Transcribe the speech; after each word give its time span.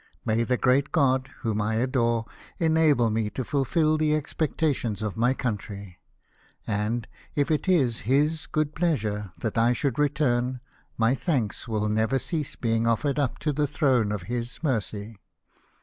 May 0.25 0.43
the 0.43 0.57
great 0.57 0.91
God, 0.91 1.29
whom 1.41 1.61
I 1.61 1.75
adore, 1.75 2.25
enable 2.57 3.11
me 3.11 3.29
to 3.29 3.43
fulfil 3.43 3.99
the 3.99 4.15
expectations 4.15 5.03
of 5.03 5.15
my 5.15 5.35
country! 5.35 5.99
and, 6.65 7.07
if 7.35 7.51
it 7.51 7.69
is 7.69 7.99
His 7.99 8.47
good 8.47 8.73
pleasure 8.73 9.31
that 9.41 9.59
I 9.59 9.73
should 9.73 9.99
return, 9.99 10.59
my 10.97 11.13
thanks 11.13 11.67
will 11.67 11.87
never 11.87 12.17
cease 12.17 12.55
being 12.55 12.87
offered 12.87 13.19
up 13.19 13.37
to 13.45 13.53
the 13.53 13.67
throne 13.67 14.11
of 14.11 14.23
His 14.23 14.63
mercy. 14.63 15.19